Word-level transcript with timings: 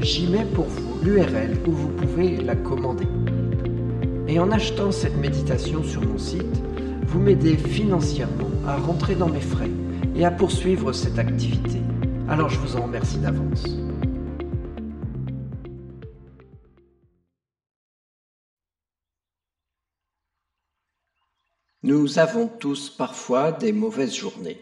j'y 0.00 0.26
mets 0.26 0.44
pour 0.44 0.66
vous 0.66 1.02
l'URL 1.02 1.56
où 1.66 1.72
vous 1.72 1.88
pouvez 1.88 2.36
la 2.36 2.56
commander. 2.56 3.06
Et 4.28 4.38
en 4.38 4.50
achetant 4.50 4.92
cette 4.92 5.16
méditation 5.16 5.82
sur 5.82 6.02
mon 6.02 6.18
site, 6.18 6.62
vous 7.06 7.20
m'aidez 7.20 7.56
financièrement 7.56 8.50
à 8.66 8.76
rentrer 8.76 9.14
dans 9.14 9.28
mes 9.28 9.40
frais 9.40 9.70
et 10.14 10.24
à 10.24 10.30
poursuivre 10.30 10.92
cette 10.92 11.18
activité. 11.18 11.80
Alors 12.28 12.48
je 12.48 12.58
vous 12.58 12.76
en 12.76 12.82
remercie 12.82 13.18
d'avance. 13.18 13.64
Nous 21.82 22.18
avons 22.18 22.48
tous 22.48 22.90
parfois 22.90 23.52
des 23.52 23.72
mauvaises 23.72 24.16
journées, 24.16 24.58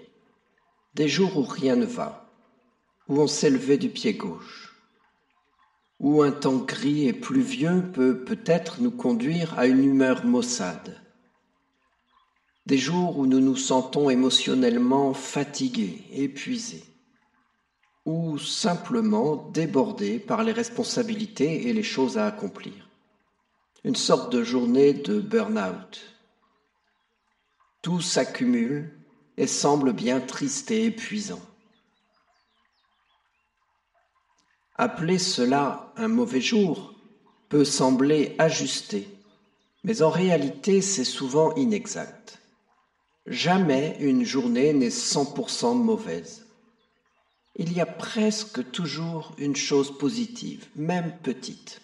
des 0.95 1.09
jours 1.09 1.39
où 1.39 1.43
rien 1.43 1.75
ne 1.75 1.87
va, 1.87 2.29
où 3.09 3.19
on 3.19 3.27
s'est 3.27 3.49
levé 3.49 3.79
du 3.79 3.89
pied 3.89 4.13
gauche, 4.13 4.64
où 6.01 6.23
un 6.23 6.33
temps 6.33 6.57
gris 6.57 7.07
et 7.07 7.13
pluvieux 7.13 7.83
peut 7.93 8.25
peut-être 8.25 8.81
nous 8.81 8.91
conduire 8.91 9.59
à 9.59 9.67
une 9.67 9.85
humeur 9.85 10.25
maussade, 10.25 11.01
des 12.67 12.79
jours 12.79 13.19
où 13.19 13.27
nous 13.27 13.41
nous 13.41 13.57
sentons 13.57 14.11
émotionnellement 14.11 15.15
fatigués, 15.15 16.03
épuisés, 16.13 16.85
ou 18.05 18.39
simplement 18.39 19.51
débordés 19.53 20.19
par 20.19 20.45
les 20.45 20.53
responsabilités 20.53 21.69
et 21.69 21.73
les 21.73 21.83
choses 21.83 22.19
à 22.19 22.27
accomplir. 22.27 22.89
Une 23.85 23.97
sorte 23.97 24.33
de 24.33 24.43
journée 24.43 24.95
de 24.95 25.21
burn-out 25.21 26.15
tout 27.85 28.01
s'accumule 28.01 28.91
et 29.37 29.47
semble 29.47 29.93
bien 29.93 30.19
triste 30.19 30.71
et 30.71 30.87
épuisant. 30.87 31.43
Appeler 34.77 35.19
cela 35.19 35.93
un 35.97 36.09
mauvais 36.09 36.41
jour 36.41 36.95
peut 37.49 37.65
sembler 37.65 38.35
ajusté, 38.39 39.09
mais 39.85 40.03
en 40.03 40.11
réalité 40.11 40.83
c'est 40.83 41.05
souvent 41.05 41.55
inexact. 41.55 42.41
Jamais 43.27 43.97
une 44.01 44.25
journée 44.25 44.73
n'est 44.73 44.89
100% 44.89 45.77
mauvaise. 45.77 46.47
Il 47.57 47.73
y 47.73 47.81
a 47.81 47.87
presque 47.87 48.71
toujours 48.73 49.33
une 49.39 49.57
chose 49.57 49.97
positive, 49.97 50.67
même 50.77 51.17
petite 51.23 51.81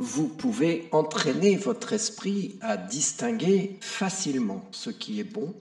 vous 0.00 0.28
pouvez 0.28 0.88
entraîner 0.92 1.56
votre 1.56 1.92
esprit 1.92 2.58
à 2.62 2.78
distinguer 2.78 3.76
facilement 3.82 4.66
ce 4.72 4.88
qui 4.88 5.20
est 5.20 5.24
bon 5.24 5.54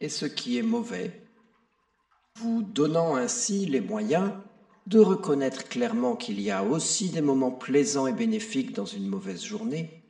et 0.00 0.08
ce 0.08 0.26
qui 0.26 0.58
est 0.58 0.62
mauvais, 0.62 1.23
vous 2.38 2.62
donnant 2.62 3.16
ainsi 3.16 3.66
les 3.66 3.80
moyens 3.80 4.32
de 4.86 4.98
reconnaître 4.98 5.68
clairement 5.68 6.16
qu'il 6.16 6.40
y 6.40 6.50
a 6.50 6.62
aussi 6.62 7.08
des 7.10 7.20
moments 7.20 7.50
plaisants 7.50 8.06
et 8.06 8.12
bénéfiques 8.12 8.74
dans 8.74 8.86
une 8.86 9.08
mauvaise 9.08 9.42
journée, 9.42 10.02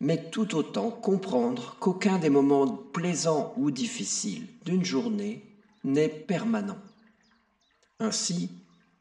mais 0.00 0.30
tout 0.30 0.54
autant 0.54 0.90
comprendre 0.90 1.76
qu'aucun 1.80 2.18
des 2.18 2.30
moments 2.30 2.66
plaisants 2.68 3.54
ou 3.56 3.70
difficiles 3.70 4.46
d'une 4.64 4.84
journée 4.84 5.44
n'est 5.84 6.08
permanent. 6.08 6.78
Ainsi, 7.98 8.50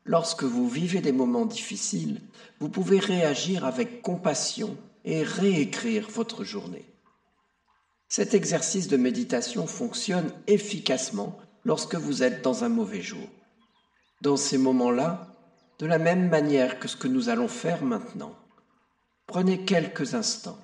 Lorsque 0.10 0.44
vous 0.44 0.68
vivez 0.68 1.02
des 1.02 1.12
moments 1.12 1.46
difficiles, 1.46 2.20
vous 2.60 2.68
pouvez 2.68 2.98
réagir 2.98 3.64
avec 3.64 4.02
compassion 4.02 4.76
et 5.06 5.22
réécrire 5.22 6.10
votre 6.10 6.44
journée. 6.44 6.86
Cet 8.08 8.34
exercice 8.34 8.88
de 8.88 8.98
méditation 8.98 9.68
fonctionne 9.68 10.32
efficacement 10.48 11.38
lorsque 11.66 11.96
vous 11.96 12.24
êtes 12.24 12.44
dans 12.44 12.64
un 12.64 12.70
mauvais 12.70 13.02
jour. 13.02 13.28
Dans 14.22 14.38
ces 14.38 14.58
moments-là, 14.58 15.28
de 15.80 15.86
la 15.86 15.98
même 15.98 16.30
manière 16.30 16.80
que 16.80 16.88
ce 16.88 16.98
que 16.98 17.08
nous 17.08 17.30
allons 17.30 17.48
faire 17.48 17.84
maintenant, 17.84 18.36
prenez 19.28 19.64
quelques 19.64 20.14
instants 20.14 20.58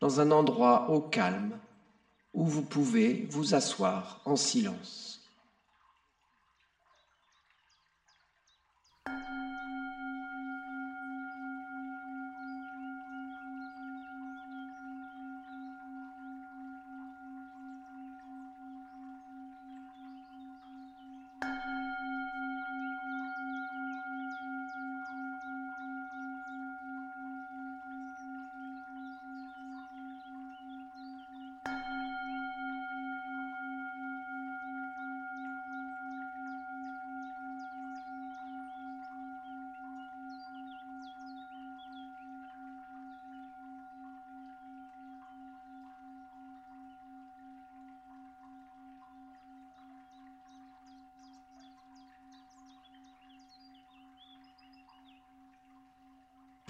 dans 0.00 0.20
un 0.20 0.30
endroit 0.30 0.90
au 0.90 1.00
calme 1.00 1.58
où 2.32 2.44
vous 2.46 2.62
pouvez 2.62 3.26
vous 3.30 3.54
asseoir 3.54 4.20
en 4.24 4.36
silence. 4.36 5.13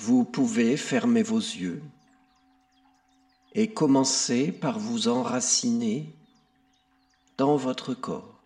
Vous 0.07 0.25
pouvez 0.27 0.77
fermer 0.77 1.23
vos 1.23 1.39
yeux 1.39 1.83
et 3.55 3.73
commencer 3.73 4.53
par 4.53 4.79
vous 4.79 5.09
enraciner 5.09 6.15
dans 7.39 7.57
votre 7.57 7.95
corps. 7.95 8.39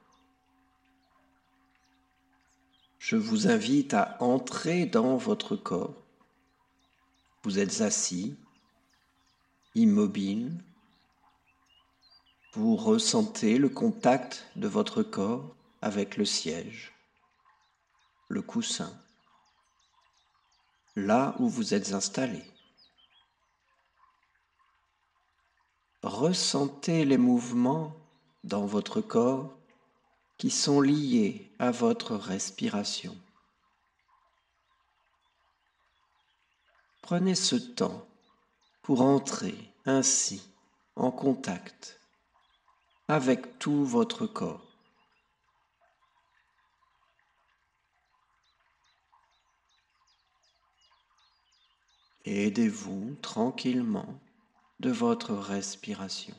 Je 3.01 3.17
vous 3.17 3.49
invite 3.49 3.93
à 3.93 4.17
entrer 4.23 4.87
dans 4.87 5.17
votre 5.17 5.57
corps. 5.57 5.97
Vous 7.43 7.59
êtes 7.59 7.81
assis, 7.81 8.37
immobile. 9.75 10.63
Vous 12.53 12.77
ressentez 12.77 13.59
le 13.59 13.69
contact 13.69 14.47
de 14.55 14.69
votre 14.69 15.03
corps 15.03 15.57
avec 15.83 16.19
le 16.19 16.25
siège, 16.25 16.93
le 18.29 18.43
coussin 18.43 18.93
là 20.99 21.35
où 21.39 21.49
vous 21.49 21.75
êtes 21.75 21.93
installé. 21.93 22.43
Ressentez 26.03 27.05
les 27.05 27.19
mouvements 27.19 27.95
dans 28.45 28.67
votre 28.67 29.01
corps 29.01 29.57
qui 30.37 30.51
sont 30.51 30.81
liés 30.81 31.51
à 31.59 31.71
votre 31.71 32.15
respiration. 32.15 33.17
Prenez 37.03 37.35
ce 37.35 37.57
temps 37.57 38.07
pour 38.83 39.01
entrer 39.03 39.57
ainsi 39.87 40.43
en 40.95 41.11
contact 41.11 42.01
avec 43.09 43.59
tout 43.59 43.85
votre 43.85 44.27
corps. 44.27 44.68
Aidez-vous 52.29 53.17
tranquillement 53.23 54.21
de 54.81 54.91
votre 54.91 55.35
respiration. 55.35 56.35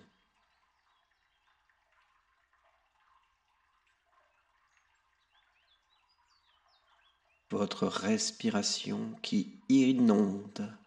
Votre 7.52 7.88
respiration 7.88 9.16
qui 9.24 9.60
inonde 9.70 10.78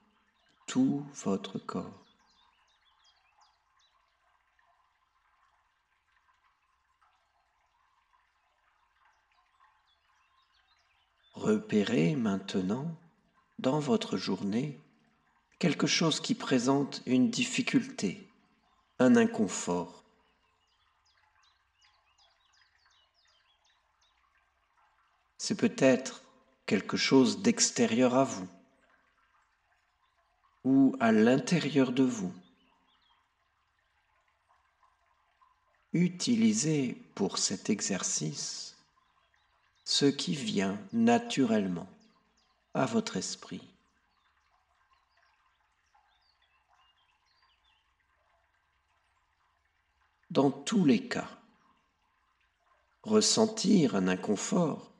tout 0.66 1.04
votre 1.24 1.58
corps. 1.58 2.04
Repérez 11.34 12.14
maintenant 12.14 12.96
dans 13.58 13.80
votre 13.80 14.16
journée 14.16 14.80
quelque 15.62 15.86
chose 15.86 16.18
qui 16.18 16.34
présente 16.34 17.02
une 17.06 17.30
difficulté, 17.30 18.26
un 18.98 19.14
inconfort. 19.14 20.02
C'est 25.38 25.54
peut-être 25.54 26.24
quelque 26.66 26.96
chose 26.96 27.42
d'extérieur 27.42 28.16
à 28.16 28.24
vous 28.24 28.48
ou 30.64 30.96
à 30.98 31.12
l'intérieur 31.12 31.92
de 31.92 32.02
vous. 32.02 32.34
Utilisez 35.92 37.00
pour 37.14 37.38
cet 37.38 37.70
exercice 37.70 38.76
ce 39.84 40.06
qui 40.06 40.34
vient 40.34 40.80
naturellement 40.92 41.88
à 42.74 42.84
votre 42.84 43.16
esprit. 43.16 43.71
Dans 50.32 50.50
tous 50.50 50.86
les 50.86 51.06
cas. 51.08 51.28
Ressentir 53.02 53.94
un 53.94 54.08
inconfort 54.08 54.90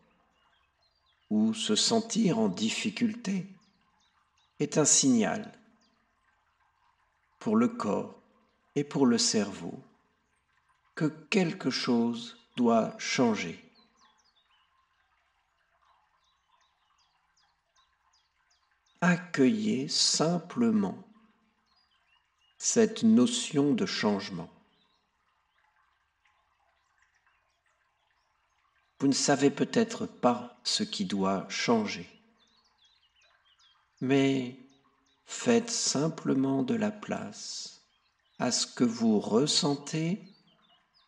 ou 1.30 1.54
se 1.54 1.74
sentir 1.74 2.38
en 2.38 2.48
difficulté 2.48 3.46
est 4.60 4.76
un 4.76 4.84
signal 4.84 5.50
pour 7.38 7.56
le 7.56 7.68
corps 7.68 8.20
et 8.74 8.84
pour 8.84 9.06
le 9.06 9.16
cerveau 9.16 9.72
que 10.94 11.06
quelque 11.06 11.70
chose 11.70 12.36
doit 12.56 12.94
changer. 12.98 13.58
Accueillez 19.00 19.88
simplement 19.88 20.98
cette 22.58 23.02
notion 23.02 23.72
de 23.72 23.86
changement. 23.86 24.50
Vous 29.02 29.08
ne 29.08 29.12
savez 29.12 29.50
peut-être 29.50 30.06
pas 30.06 30.60
ce 30.62 30.84
qui 30.84 31.04
doit 31.04 31.44
changer. 31.48 32.08
Mais 34.00 34.56
faites 35.26 35.70
simplement 35.70 36.62
de 36.62 36.76
la 36.76 36.92
place 36.92 37.82
à 38.38 38.52
ce 38.52 38.64
que 38.64 38.84
vous 38.84 39.18
ressentez 39.18 40.22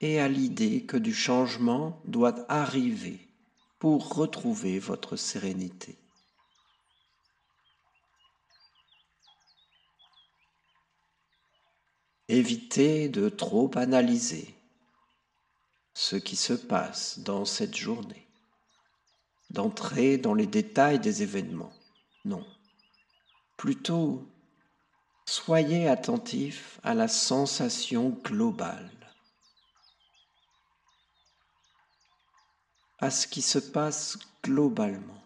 et 0.01 0.19
à 0.19 0.27
l'idée 0.27 0.85
que 0.85 0.97
du 0.97 1.15
changement 1.15 2.03
doit 2.05 2.45
arriver 2.51 3.29
pour 3.79 4.13
retrouver 4.17 4.81
votre 4.81 5.15
sérénité. 5.15 5.97
Évitez 12.27 13.09
de 13.09 13.29
trop 13.29 13.71
analyser 13.77 14.54
ce 15.95 16.17
qui 16.17 16.37
se 16.37 16.53
passe 16.53 17.21
dans 17.21 17.45
cette 17.45 17.77
journée, 17.77 18.27
d'entrer 19.51 20.19
dans 20.19 20.35
les 20.35 20.47
détails 20.47 20.99
des 20.99 21.23
événements. 21.23 21.73
Non. 22.25 22.45
Plutôt, 23.57 24.29
soyez 25.25 25.89
attentif 25.89 26.81
à 26.83 26.95
la 26.95 27.07
sensation 27.07 28.11
globale, 28.11 28.91
à 32.99 33.11
ce 33.11 33.29
qui 33.29 33.43
se 33.43 33.61
passe 33.61 34.19
globalement, 34.43 35.23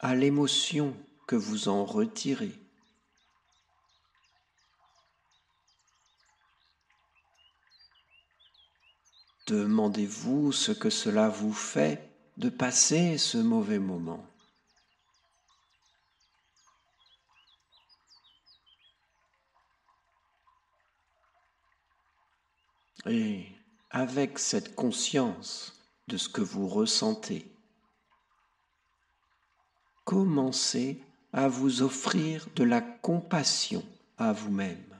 à 0.00 0.16
l'émotion 0.16 0.96
que 1.28 1.36
vous 1.36 1.68
en 1.68 1.84
retirez 1.84 2.65
Demandez-vous 9.46 10.50
ce 10.50 10.72
que 10.72 10.90
cela 10.90 11.28
vous 11.28 11.52
fait 11.52 12.10
de 12.36 12.48
passer 12.48 13.16
ce 13.16 13.38
mauvais 13.38 13.78
moment. 13.78 14.26
Et 23.08 23.46
avec 23.90 24.40
cette 24.40 24.74
conscience 24.74 25.80
de 26.08 26.16
ce 26.16 26.28
que 26.28 26.40
vous 26.40 26.66
ressentez, 26.66 27.46
commencez 30.04 31.00
à 31.32 31.46
vous 31.46 31.82
offrir 31.82 32.48
de 32.56 32.64
la 32.64 32.80
compassion 32.80 33.84
à 34.18 34.32
vous-même. 34.32 34.95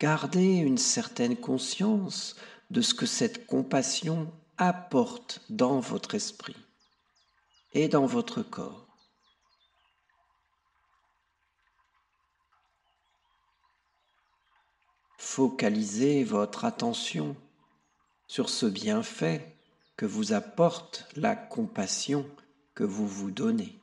Gardez 0.00 0.56
une 0.56 0.78
certaine 0.78 1.36
conscience 1.36 2.34
de 2.70 2.80
ce 2.80 2.94
que 2.94 3.04
cette 3.04 3.46
compassion 3.46 4.32
apporte 4.56 5.42
dans 5.50 5.78
votre 5.78 6.14
esprit 6.14 6.56
et 7.74 7.86
dans 7.86 8.06
votre 8.06 8.42
corps. 8.42 8.88
Focalisez 15.18 16.24
votre 16.24 16.64
attention 16.64 17.36
sur 18.26 18.48
ce 18.48 18.64
bienfait 18.64 19.54
que 19.98 20.06
vous 20.06 20.32
apporte 20.32 21.06
la 21.14 21.36
compassion 21.36 22.26
que 22.74 22.84
vous 22.84 23.06
vous 23.06 23.30
donnez. 23.30 23.79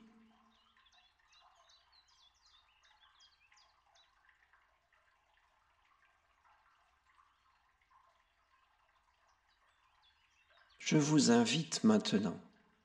Je 10.90 10.96
vous 10.96 11.32
invite 11.32 11.84
maintenant, 11.84 12.40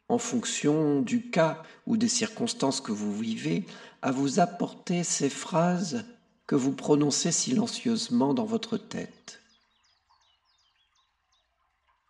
en 0.08 0.18
fonction 0.18 1.02
du 1.02 1.30
cas 1.30 1.62
ou 1.86 1.96
des 1.96 2.08
circonstances 2.08 2.80
que 2.80 2.90
vous 2.90 3.16
vivez, 3.16 3.64
à 4.02 4.10
vous 4.10 4.40
apporter 4.40 5.04
ces 5.04 5.30
phrases 5.30 6.04
que 6.48 6.56
vous 6.56 6.72
prononcez 6.72 7.30
silencieusement 7.30 8.34
dans 8.34 8.44
votre 8.44 8.76
tête. 8.76 9.40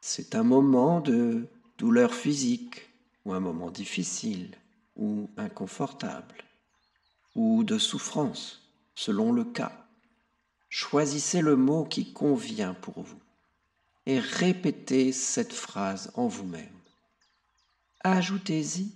C'est 0.01 0.35
un 0.35 0.45
moment 0.45 1.03
de 1.03 1.47
douleur 1.77 2.15
physique 2.15 2.89
ou 3.27 3.35
un 3.35 3.41
moment 3.41 3.71
difficile 3.71 4.57
ou 4.97 5.29
inconfortable 5.37 6.43
ou 7.35 7.65
de 7.65 7.77
souffrance, 7.77 8.63
selon 8.95 9.31
le 9.31 9.45
cas. 9.45 9.87
Choisissez 10.71 11.43
le 11.43 11.57
mot 11.57 11.85
qui 11.85 12.15
convient 12.15 12.73
pour 12.73 13.03
vous 13.03 13.22
et 14.07 14.19
répétez 14.19 15.13
cette 15.13 15.53
phrase 15.53 16.11
en 16.15 16.27
vous-même. 16.27 16.69
Ajoutez-y 18.05 18.93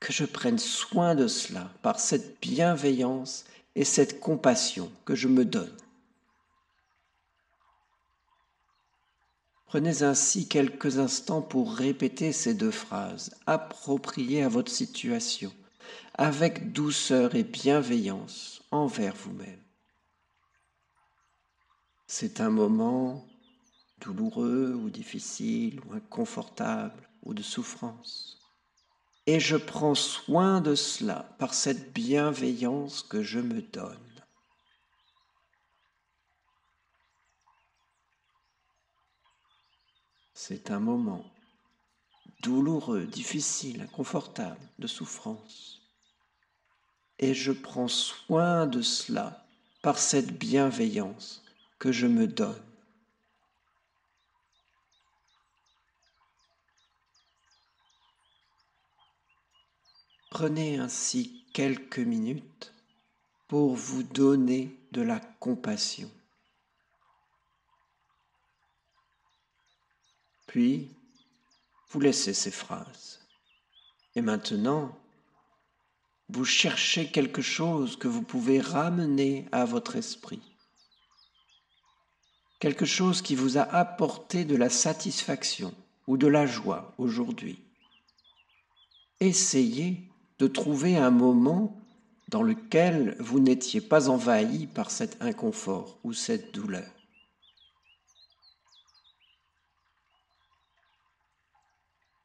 que 0.00 0.12
je 0.12 0.24
prenne 0.24 0.58
soin 0.58 1.14
de 1.14 1.26
cela 1.26 1.70
par 1.82 2.00
cette 2.00 2.40
bienveillance 2.40 3.44
et 3.74 3.84
cette 3.84 4.20
compassion 4.20 4.90
que 5.04 5.14
je 5.14 5.28
me 5.28 5.44
donne. 5.44 5.76
Prenez 9.66 10.02
ainsi 10.02 10.48
quelques 10.48 10.98
instants 10.98 11.42
pour 11.42 11.74
répéter 11.74 12.32
ces 12.32 12.54
deux 12.54 12.70
phrases, 12.70 13.36
appropriées 13.46 14.42
à 14.42 14.48
votre 14.48 14.72
situation, 14.72 15.52
avec 16.14 16.72
douceur 16.72 17.34
et 17.34 17.42
bienveillance 17.42 18.62
envers 18.70 19.14
vous-même. 19.14 19.62
C'est 22.06 22.40
un 22.40 22.48
moment 22.48 23.27
douloureux 24.00 24.74
ou 24.74 24.90
difficile 24.90 25.80
ou 25.86 25.94
inconfortable 25.94 27.08
ou 27.22 27.34
de 27.34 27.42
souffrance. 27.42 28.40
Et 29.26 29.40
je 29.40 29.56
prends 29.56 29.94
soin 29.94 30.60
de 30.60 30.74
cela 30.74 31.36
par 31.38 31.52
cette 31.52 31.92
bienveillance 31.92 33.02
que 33.02 33.22
je 33.22 33.40
me 33.40 33.60
donne. 33.60 33.98
C'est 40.32 40.70
un 40.70 40.80
moment 40.80 41.24
douloureux, 42.42 43.04
difficile, 43.04 43.82
inconfortable, 43.82 44.60
de 44.78 44.86
souffrance. 44.86 45.82
Et 47.18 47.34
je 47.34 47.52
prends 47.52 47.88
soin 47.88 48.66
de 48.66 48.80
cela 48.80 49.44
par 49.82 49.98
cette 49.98 50.38
bienveillance 50.38 51.42
que 51.78 51.92
je 51.92 52.06
me 52.06 52.26
donne. 52.26 52.62
Prenez 60.38 60.78
ainsi 60.78 61.44
quelques 61.52 61.98
minutes 61.98 62.72
pour 63.48 63.74
vous 63.74 64.04
donner 64.04 64.78
de 64.92 65.02
la 65.02 65.18
compassion. 65.18 66.08
Puis, 70.46 70.90
vous 71.90 71.98
laissez 71.98 72.34
ces 72.34 72.52
phrases. 72.52 73.18
Et 74.14 74.20
maintenant, 74.20 74.96
vous 76.28 76.44
cherchez 76.44 77.10
quelque 77.10 77.42
chose 77.42 77.96
que 77.96 78.06
vous 78.06 78.22
pouvez 78.22 78.60
ramener 78.60 79.48
à 79.50 79.64
votre 79.64 79.96
esprit. 79.96 80.42
Quelque 82.60 82.86
chose 82.86 83.22
qui 83.22 83.34
vous 83.34 83.58
a 83.58 83.62
apporté 83.62 84.44
de 84.44 84.54
la 84.54 84.70
satisfaction 84.70 85.74
ou 86.06 86.16
de 86.16 86.28
la 86.28 86.46
joie 86.46 86.94
aujourd'hui. 86.96 87.58
Essayez 89.18 90.08
de 90.38 90.46
trouver 90.46 90.96
un 90.96 91.10
moment 91.10 91.80
dans 92.28 92.42
lequel 92.42 93.16
vous 93.18 93.40
n'étiez 93.40 93.80
pas 93.80 94.08
envahi 94.08 94.66
par 94.66 94.90
cet 94.90 95.22
inconfort 95.22 95.98
ou 96.04 96.12
cette 96.12 96.52
douleur. 96.54 96.92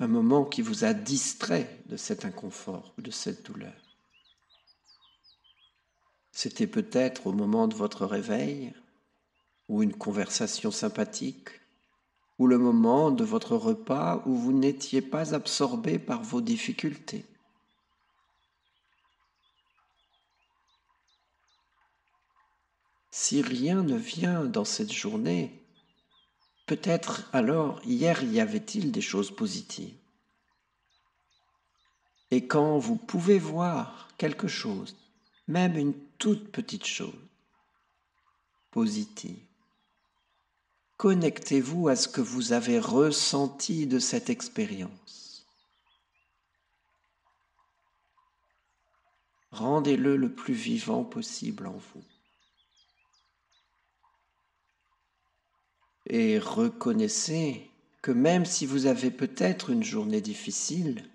un 0.03 0.07
moment 0.07 0.43
qui 0.43 0.61
vous 0.61 0.83
a 0.83 0.93
distrait 0.93 1.81
de 1.85 1.95
cet 1.95 2.25
inconfort 2.25 2.93
ou 2.97 3.01
de 3.01 3.11
cette 3.11 3.45
douleur. 3.45 3.73
C'était 6.33 6.67
peut-être 6.67 7.27
au 7.27 7.31
moment 7.31 7.67
de 7.69 7.75
votre 7.75 8.05
réveil, 8.05 8.73
ou 9.69 9.81
une 9.81 9.93
conversation 9.93 10.71
sympathique, 10.71 11.49
ou 12.37 12.47
le 12.47 12.57
moment 12.57 13.11
de 13.11 13.23
votre 13.23 13.55
repas 13.55 14.21
où 14.25 14.35
vous 14.35 14.51
n'étiez 14.51 15.01
pas 15.01 15.33
absorbé 15.33 15.99
par 15.99 16.21
vos 16.21 16.41
difficultés. 16.41 17.25
Si 23.15 23.43
rien 23.43 23.83
ne 23.83 23.95
vient 23.95 24.43
dans 24.43 24.65
cette 24.65 24.91
journée, 24.91 25.63
Peut-être 26.65 27.29
alors 27.33 27.81
hier 27.83 28.23
y 28.23 28.39
avait-il 28.39 28.91
des 28.91 29.01
choses 29.01 29.35
positives. 29.35 29.97
Et 32.31 32.47
quand 32.47 32.77
vous 32.77 32.95
pouvez 32.95 33.37
voir 33.37 34.09
quelque 34.17 34.47
chose, 34.47 34.95
même 35.47 35.77
une 35.77 35.93
toute 36.17 36.51
petite 36.51 36.85
chose, 36.85 37.13
positive, 38.71 39.43
connectez-vous 40.97 41.89
à 41.89 41.95
ce 41.95 42.07
que 42.07 42.21
vous 42.21 42.53
avez 42.53 42.79
ressenti 42.79 43.85
de 43.85 43.99
cette 43.99 44.29
expérience. 44.29 45.45
Rendez-le 49.51 50.15
le 50.15 50.33
plus 50.33 50.55
vivant 50.55 51.03
possible 51.03 51.67
en 51.67 51.77
vous. 51.77 52.03
Et 56.13 56.37
reconnaissez 56.37 57.71
que 58.03 58.11
même 58.11 58.45
si 58.45 58.67
vous 58.67 58.85
avez 58.85 59.09
peut-être 59.09 59.71
une 59.71 59.83
journée 59.83 60.21
difficile, 60.21 61.09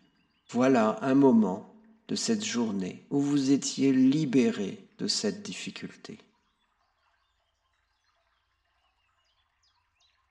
voilà 0.51 0.99
un 1.03 1.15
moment 1.15 1.73
de 2.09 2.17
cette 2.17 2.45
journée 2.45 3.05
où 3.11 3.21
vous 3.21 3.53
étiez 3.53 3.93
libéré 3.93 4.85
de 4.99 5.07
cette 5.07 5.43
difficulté. 5.43 6.19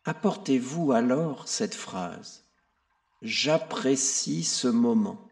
Apportez-vous 0.04 0.92
alors 0.92 1.48
cette 1.48 1.76
phrase 1.76 2.44
J'apprécie 3.22 4.44
ce 4.44 4.68
moment. 4.68 5.30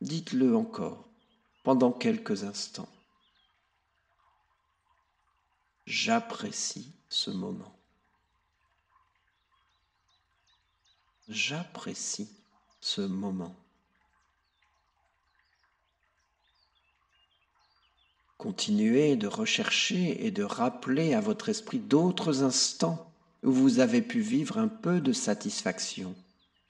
Dites-le 0.00 0.56
encore 0.56 1.04
pendant 1.62 1.92
quelques 1.92 2.42
instants. 2.42 2.88
J'apprécie 5.86 6.92
ce 7.08 7.30
moment. 7.30 7.74
J'apprécie 11.28 12.28
ce 12.80 13.00
moment. 13.00 13.54
Continuez 18.36 19.16
de 19.16 19.26
rechercher 19.26 20.26
et 20.26 20.30
de 20.30 20.42
rappeler 20.42 21.14
à 21.14 21.20
votre 21.20 21.48
esprit 21.48 21.78
d'autres 21.78 22.42
instants 22.42 23.10
où 23.42 23.52
vous 23.52 23.78
avez 23.78 24.02
pu 24.02 24.20
vivre 24.20 24.58
un 24.58 24.68
peu 24.68 25.00
de 25.00 25.12
satisfaction, 25.12 26.14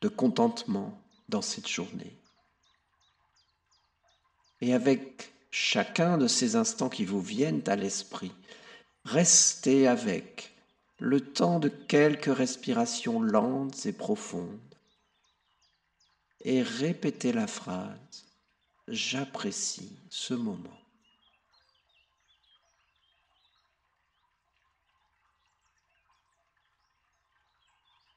de 0.00 0.08
contentement 0.08 1.00
dans 1.28 1.42
cette 1.42 1.68
journée. 1.68 2.16
Et 4.60 4.72
avec 4.72 5.32
chacun 5.50 6.18
de 6.18 6.28
ces 6.28 6.54
instants 6.56 6.88
qui 6.88 7.04
vous 7.04 7.20
viennent 7.20 7.62
à 7.66 7.76
l'esprit, 7.76 8.32
Restez 9.04 9.86
avec 9.86 10.54
le 10.98 11.20
temps 11.20 11.60
de 11.60 11.68
quelques 11.68 12.34
respirations 12.34 13.20
lentes 13.20 13.86
et 13.86 13.92
profondes 13.92 14.74
et 16.40 16.62
répétez 16.62 17.32
la 17.32 17.46
phrase 17.46 18.24
J'apprécie 18.86 19.98
ce 20.10 20.34
moment. 20.34 20.78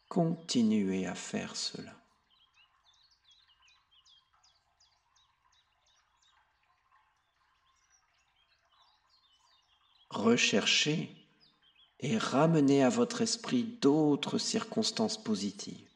Continuez 0.09 1.05
à 1.05 1.15
faire 1.15 1.55
cela. 1.55 1.96
Recherchez 10.09 11.09
et 11.99 12.17
ramenez 12.17 12.83
à 12.83 12.89
votre 12.89 13.21
esprit 13.21 13.63
d'autres 13.63 14.37
circonstances 14.37 15.21
positives. 15.21 15.87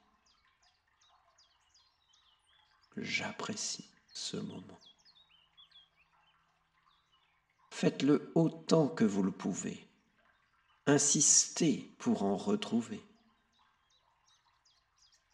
J'apprécie 2.98 3.86
ce 4.14 4.38
moment. 4.38 4.80
Faites-le 7.70 8.32
autant 8.36 8.88
que 8.88 9.06
vous 9.06 9.24
le 9.24 9.32
pouvez. 9.32 9.88
Insistez 10.86 11.90
pour 11.98 12.24
en 12.24 12.36
retrouver. 12.36 13.02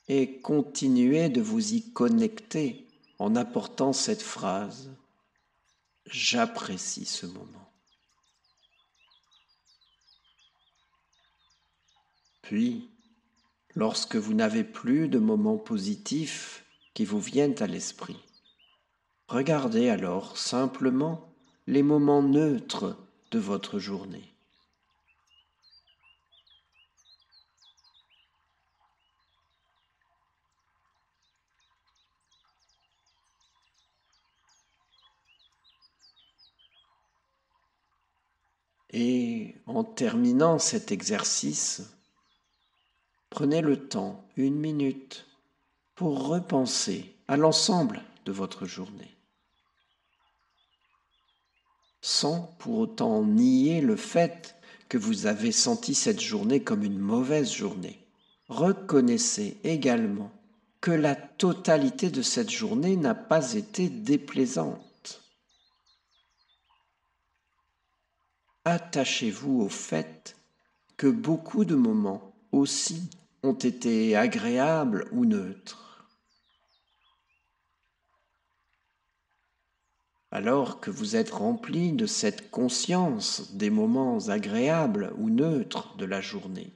Et 0.07 0.39
continuez 0.39 1.29
de 1.29 1.41
vous 1.41 1.73
y 1.73 1.91
connecter 1.91 2.87
en 3.19 3.35
apportant 3.35 3.91
cette 3.91 4.21
phrase 4.21 4.91
J'apprécie 6.05 7.05
ce 7.05 7.25
moment. 7.25 7.66
Puis, 12.47 12.89
lorsque 13.75 14.15
vous 14.15 14.33
n'avez 14.33 14.63
plus 14.63 15.09
de 15.09 15.19
moments 15.19 15.57
positifs 15.57 16.63
qui 16.93 17.03
vous 17.03 17.19
viennent 17.19 17.61
à 17.61 17.67
l'esprit, 17.67 18.15
regardez 19.27 19.89
alors 19.89 20.37
simplement 20.37 21.33
les 21.67 21.83
moments 21.83 22.23
neutres 22.23 22.97
de 23.31 23.39
votre 23.39 23.79
journée. 23.79 24.33
Et 38.91 39.55
en 39.65 39.83
terminant 39.83 40.59
cet 40.59 40.93
exercice, 40.93 41.96
prenez 43.37 43.61
le 43.61 43.87
temps, 43.87 44.25
une 44.35 44.55
minute, 44.55 45.27
pour 45.93 46.27
repenser 46.27 47.13
à 47.27 47.37
l'ensemble 47.37 48.01
de 48.25 48.31
votre 48.31 48.65
journée, 48.65 49.15
sans 52.01 52.55
pour 52.57 52.79
autant 52.79 53.23
nier 53.23 53.79
le 53.79 53.95
fait 53.95 54.55
que 54.89 54.97
vous 54.97 55.27
avez 55.27 55.51
senti 55.51 55.93
cette 55.93 56.19
journée 56.19 56.63
comme 56.63 56.81
une 56.81 56.97
mauvaise 56.97 57.53
journée. 57.53 58.07
Reconnaissez 58.47 59.59
également 59.63 60.31
que 60.81 60.89
la 60.89 61.15
totalité 61.15 62.09
de 62.09 62.23
cette 62.23 62.49
journée 62.49 62.95
n'a 62.95 63.13
pas 63.13 63.53
été 63.53 63.87
déplaisante. 63.87 65.21
Attachez-vous 68.65 69.61
au 69.61 69.69
fait 69.69 70.35
que 70.97 71.05
beaucoup 71.05 71.65
de 71.65 71.75
moments 71.75 72.33
aussi 72.51 73.11
ont 73.43 73.53
été 73.53 74.15
agréables 74.15 75.07
ou 75.11 75.25
neutres. 75.25 76.07
Alors 80.31 80.79
que 80.79 80.91
vous 80.91 81.15
êtes 81.15 81.31
rempli 81.31 81.93
de 81.93 82.05
cette 82.05 82.51
conscience 82.51 83.53
des 83.53 83.69
moments 83.69 84.27
agréables 84.27 85.13
ou 85.17 85.29
neutres 85.29 85.95
de 85.97 86.05
la 86.05 86.21
journée, 86.21 86.73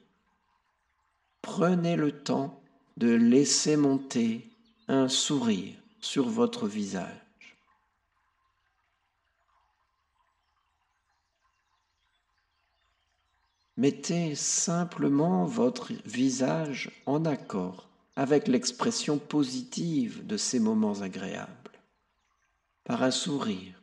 prenez 1.42 1.96
le 1.96 2.12
temps 2.12 2.62
de 2.98 3.10
laisser 3.10 3.76
monter 3.76 4.50
un 4.88 5.10
sourire 5.10 5.76
sur 6.00 6.30
votre 6.30 6.68
visage. 6.68 7.21
Mettez 13.78 14.36
simplement 14.36 15.46
votre 15.46 15.94
visage 16.06 16.92
en 17.06 17.26
accord 17.26 17.90
avec 18.16 18.48
l'expression 18.48 19.18
positive 19.18 20.26
de 20.28 20.38
ces 20.38 20.60
moments 20.60 21.02
agréables, 21.02 21.72
par 22.84 23.04
un 23.04 23.12
sourire, 23.12 23.82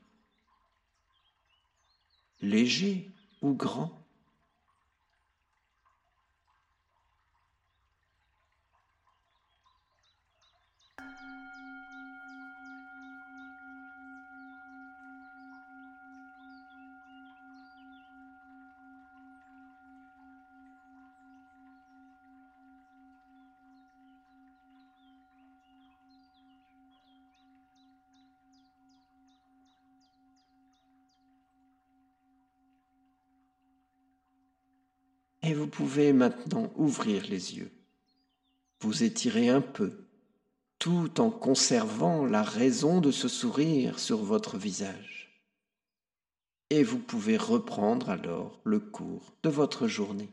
léger 2.41 3.11
ou 3.41 3.55
grand. 3.55 3.98
Et 35.49 35.55
vous 35.55 35.67
pouvez 35.67 36.13
maintenant 36.13 36.71
ouvrir 36.77 37.23
les 37.31 37.57
yeux, 37.57 37.71
vous 38.83 39.03
étirer 39.03 39.49
un 39.49 39.63
peu, 39.63 39.93
tout 40.79 41.23
en 41.23 41.31
conservant 41.31 42.27
la 42.27 42.43
raison 42.43 43.01
de 43.01 43.11
ce 43.11 43.29
sourire 43.29 43.99
sur 43.99 44.19
votre 44.19 44.59
visage. 44.59 45.41
Et 46.69 46.83
vous 46.83 46.99
pouvez 46.99 47.39
reprendre 47.39 48.11
alors 48.11 48.61
le 48.65 48.79
cours 48.79 49.33
de 49.43 49.49
votre 49.49 49.89
journée. 49.89 50.29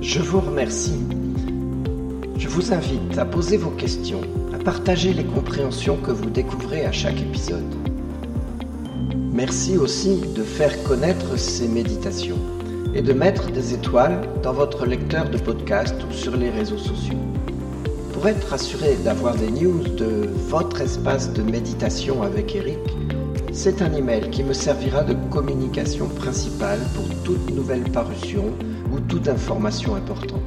Je 0.00 0.20
vous 0.20 0.40
remercie. 0.40 1.00
Je 2.36 2.46
vous 2.46 2.72
invite 2.72 3.18
à 3.18 3.26
poser 3.26 3.56
vos 3.56 3.72
questions, 3.72 4.22
à 4.54 4.58
partager 4.58 5.12
les 5.12 5.24
compréhensions 5.24 6.00
que 6.00 6.12
vous 6.12 6.30
découvrez 6.30 6.84
à 6.84 6.92
chaque 6.92 7.20
épisode. 7.20 7.97
Merci 9.32 9.76
aussi 9.76 10.20
de 10.34 10.42
faire 10.42 10.82
connaître 10.84 11.38
ces 11.38 11.68
méditations 11.68 12.38
et 12.94 13.02
de 13.02 13.12
mettre 13.12 13.50
des 13.50 13.74
étoiles 13.74 14.26
dans 14.42 14.54
votre 14.54 14.86
lecteur 14.86 15.28
de 15.28 15.36
podcast 15.36 15.94
ou 16.08 16.12
sur 16.12 16.36
les 16.36 16.50
réseaux 16.50 16.78
sociaux. 16.78 17.18
Pour 18.12 18.26
être 18.26 18.52
assuré 18.52 18.96
d'avoir 19.04 19.36
des 19.36 19.50
news 19.50 19.82
de 19.96 20.28
votre 20.48 20.80
espace 20.80 21.32
de 21.32 21.42
méditation 21.42 22.22
avec 22.22 22.56
Eric, 22.56 22.78
c'est 23.52 23.82
un 23.82 23.92
email 23.92 24.30
qui 24.30 24.42
me 24.42 24.54
servira 24.54 25.04
de 25.04 25.14
communication 25.30 26.08
principale 26.08 26.80
pour 26.94 27.04
toute 27.22 27.54
nouvelle 27.54 27.84
parution 27.92 28.44
ou 28.90 28.98
toute 28.98 29.28
information 29.28 29.94
importante. 29.94 30.40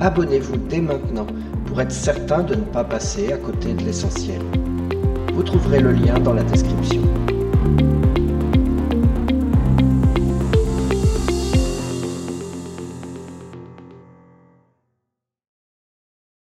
Abonnez-vous 0.00 0.58
dès 0.68 0.80
maintenant 0.80 1.26
pour 1.64 1.80
être 1.80 1.92
certain 1.92 2.42
de 2.42 2.54
ne 2.54 2.64
pas 2.64 2.84
passer 2.84 3.32
à 3.32 3.38
côté 3.38 3.72
de 3.72 3.82
l'essentiel. 3.82 4.42
Vous 5.32 5.42
trouverez 5.42 5.80
le 5.80 5.92
lien 5.92 6.18
dans 6.20 6.34
la 6.34 6.42
description. 6.42 7.02